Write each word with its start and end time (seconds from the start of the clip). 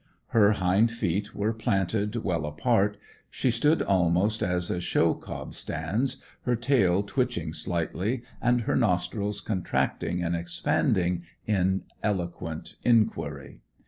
Her 0.29 0.53
hind 0.53 0.89
feet 0.89 1.35
were 1.35 1.53
planted 1.53 2.15
well 2.23 2.47
apart; 2.47 2.97
she 3.29 3.51
stood 3.51 3.83
almost 3.83 4.41
as 4.41 4.71
a 4.71 4.81
show 4.81 5.13
cob 5.13 5.53
stands, 5.53 6.23
her 6.41 6.55
tail 6.55 7.03
twitching 7.03 7.53
slightly, 7.53 8.23
and 8.41 8.61
her 8.61 8.75
nostrils 8.75 9.41
contracting 9.41 10.23
and 10.23 10.35
expanding 10.35 11.25
in 11.45 11.83
eloquent 12.01 12.77
inquiry. 12.83 13.59